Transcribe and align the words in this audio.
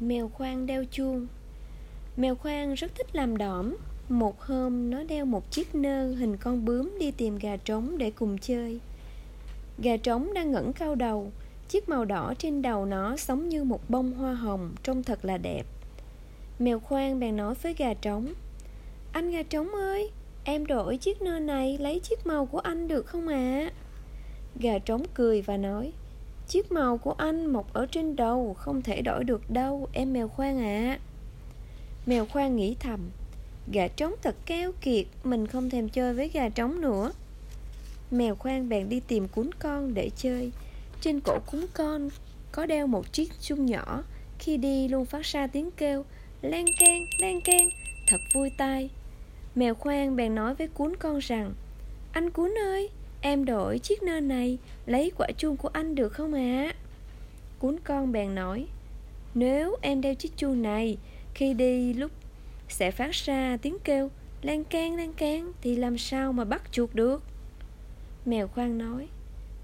Mèo 0.00 0.28
khoan 0.28 0.66
đeo 0.66 0.84
chuông. 0.90 1.26
Mèo 2.16 2.34
khoan 2.34 2.74
rất 2.74 2.94
thích 2.94 3.16
làm 3.16 3.36
đỏm. 3.36 3.76
Một 4.08 4.42
hôm, 4.42 4.90
nó 4.90 5.02
đeo 5.02 5.24
một 5.24 5.50
chiếc 5.50 5.74
nơ 5.74 6.14
hình 6.14 6.36
con 6.36 6.64
bướm 6.64 6.94
đi 7.00 7.10
tìm 7.10 7.38
gà 7.38 7.56
trống 7.56 7.98
để 7.98 8.10
cùng 8.10 8.38
chơi. 8.38 8.80
Gà 9.78 9.96
trống 9.96 10.34
đang 10.34 10.52
ngẩng 10.52 10.72
cao 10.72 10.94
đầu. 10.94 11.32
Chiếc 11.68 11.88
màu 11.88 12.04
đỏ 12.04 12.34
trên 12.38 12.62
đầu 12.62 12.86
nó 12.86 13.16
giống 13.16 13.48
như 13.48 13.64
một 13.64 13.90
bông 13.90 14.12
hoa 14.12 14.34
hồng, 14.34 14.74
Trông 14.82 15.02
thật 15.02 15.24
là 15.24 15.38
đẹp. 15.38 15.66
Mèo 16.58 16.80
khoan 16.80 17.20
bèn 17.20 17.36
nói 17.36 17.54
với 17.54 17.74
gà 17.74 17.94
trống, 17.94 18.32
Anh 19.12 19.30
gà 19.30 19.42
trống 19.42 19.68
ơi, 19.74 20.10
Em 20.44 20.66
đổi 20.66 20.96
chiếc 20.96 21.22
nơ 21.22 21.38
này 21.38 21.78
lấy 21.78 22.00
chiếc 22.00 22.26
màu 22.26 22.46
của 22.46 22.58
anh 22.58 22.88
được 22.88 23.06
không 23.06 23.28
ạ? 23.28 23.34
À? 23.34 23.72
Gà 24.60 24.78
trống 24.78 25.02
cười 25.14 25.42
và 25.42 25.56
nói 25.56 25.92
Chiếc 26.48 26.72
màu 26.72 26.98
của 26.98 27.12
anh 27.12 27.46
mọc 27.46 27.72
ở 27.72 27.86
trên 27.86 28.16
đầu 28.16 28.54
Không 28.58 28.82
thể 28.82 29.02
đổi 29.02 29.24
được 29.24 29.50
đâu 29.50 29.88
Em 29.92 30.12
mèo 30.12 30.28
khoan 30.28 30.58
ạ. 30.58 30.98
À. 30.98 30.98
Mèo 32.06 32.26
khoan 32.26 32.56
nghĩ 32.56 32.76
thầm 32.80 33.00
Gà 33.72 33.88
trống 33.88 34.14
thật 34.22 34.36
keo 34.46 34.72
kiệt 34.80 35.06
Mình 35.24 35.46
không 35.46 35.70
thèm 35.70 35.88
chơi 35.88 36.14
với 36.14 36.28
gà 36.28 36.48
trống 36.48 36.80
nữa. 36.80 37.12
Mèo 38.10 38.34
khoan 38.34 38.68
bèn 38.68 38.88
đi 38.88 39.00
tìm 39.00 39.28
cuốn 39.28 39.50
con 39.58 39.94
để 39.94 40.10
chơi. 40.16 40.50
Trên 41.00 41.20
cổ 41.20 41.38
cuốn 41.46 41.66
con 41.74 42.08
Có 42.52 42.66
đeo 42.66 42.86
một 42.86 43.12
chiếc 43.12 43.32
chuông 43.40 43.66
nhỏ. 43.66 44.02
Khi 44.38 44.56
đi 44.56 44.88
luôn 44.88 45.04
phát 45.04 45.22
ra 45.22 45.46
tiếng 45.46 45.70
kêu 45.70 46.04
Len 46.42 46.66
can, 46.78 47.06
len 47.20 47.40
can. 47.40 47.70
Thật 48.08 48.20
vui 48.34 48.50
tai. 48.58 48.90
Mèo 49.54 49.74
khoan 49.74 50.16
bèn 50.16 50.34
nói 50.34 50.54
với 50.54 50.66
cuốn 50.66 50.96
con 50.96 51.18
rằng 51.18 51.54
Anh 52.12 52.30
cuốn 52.30 52.54
ơi 52.58 52.90
Em 53.20 53.44
đổi 53.44 53.78
chiếc 53.78 54.02
nơ 54.02 54.20
này, 54.20 54.58
Lấy 54.86 55.12
quả 55.18 55.26
chuông 55.38 55.56
của 55.56 55.68
anh 55.68 55.94
được 55.94 56.08
không 56.08 56.34
ạ? 56.34 56.72
À? 56.72 56.74
Cuốn 57.58 57.76
con 57.84 58.12
bèn 58.12 58.34
nói, 58.34 58.66
Nếu 59.34 59.76
em 59.82 60.00
đeo 60.00 60.14
chiếc 60.14 60.36
chuông 60.36 60.62
này, 60.62 60.98
Khi 61.34 61.54
đi 61.54 61.92
lúc 61.92 62.10
sẽ 62.68 62.90
phát 62.90 63.12
ra 63.12 63.56
tiếng 63.62 63.78
kêu 63.84 64.10
Lan 64.42 64.64
can 64.64 64.96
lan 64.96 65.12
can 65.12 65.52
Thì 65.60 65.76
làm 65.76 65.98
sao 65.98 66.32
mà 66.32 66.44
bắt 66.44 66.62
chuột 66.72 66.94
được? 66.94 67.22
Mèo 68.26 68.48
khoan 68.48 68.78
nói, 68.78 69.08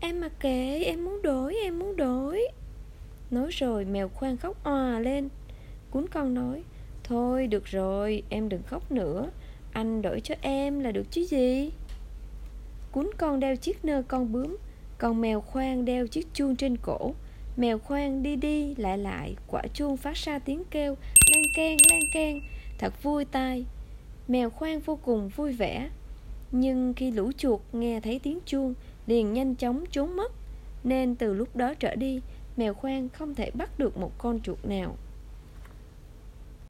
Em 0.01 0.21
mà 0.21 0.29
kệ, 0.29 0.85
em 0.85 1.05
muốn 1.05 1.23
đổi, 1.23 1.55
em 1.55 1.79
muốn 1.79 1.97
đổi. 1.97 2.49
Nói 3.31 3.51
rồi 3.51 3.85
mèo 3.85 4.09
khoan 4.09 4.37
khóc 4.37 4.65
òa 4.65 5.01
lên. 5.01 5.29
Cuốn 5.91 6.07
con 6.09 6.35
nói, 6.35 6.63
Thôi 7.05 7.47
được 7.47 7.65
rồi, 7.65 8.23
em 8.29 8.49
đừng 8.49 8.63
khóc 8.63 8.93
nữa. 8.93 9.31
Anh 9.73 10.03
đổi 10.03 10.21
cho 10.21 10.35
em 10.41 10.81
là 10.81 10.91
được 10.91 11.07
chứ 11.11 11.25
gì? 11.25 11.71
Cuốn 12.93 13.11
con 13.19 13.41
đeo 13.41 13.57
chiếc 13.57 13.85
nơ 13.85 14.03
con 14.09 14.33
bướm, 14.33 14.57
Còn 14.99 15.21
mèo 15.21 15.41
khoan 15.41 15.85
đeo 15.85 16.07
chiếc 16.07 16.27
chuông 16.35 16.57
trên 16.57 16.77
cổ. 16.77 17.15
Mèo 17.57 17.79
khoan 17.79 18.23
đi 18.23 18.37
đi, 18.37 18.75
lại 18.75 18.99
lại, 18.99 19.37
Quả 19.47 19.63
chuông 19.75 19.97
phát 19.97 20.17
ra 20.17 20.39
tiếng 20.39 20.63
kêu 20.71 20.97
Lan 21.31 21.43
can 21.57 21.77
lan 21.91 22.01
can 22.13 22.41
Thật 22.79 23.03
vui 23.03 23.25
tai. 23.25 23.65
Mèo 24.29 24.51
khoan 24.51 24.81
vô 24.81 24.99
cùng 25.03 25.29
vui 25.29 25.53
vẻ, 25.53 25.91
Nhưng 26.53 26.95
khi 26.95 27.11
lũ 27.11 27.33
chuột 27.37 27.61
nghe 27.73 28.01
thấy 28.01 28.21
tiếng 28.23 28.39
chuông, 28.47 28.75
Liền 29.07 29.33
nhanh 29.33 29.55
chóng 29.55 29.85
trốn 29.91 30.17
mất. 30.17 30.33
Nên 30.85 31.15
từ 31.15 31.35
lúc 31.35 31.57
đó 31.57 31.75
trở 31.75 31.95
đi, 31.95 32.21
Mèo 32.57 32.75
khoan 32.75 33.09
không 33.09 33.35
thể 33.35 33.51
bắt 33.51 33.79
được 33.79 33.97
một 33.97 34.13
con 34.19 34.41
chuột 34.41 34.65
nào. 34.65 34.97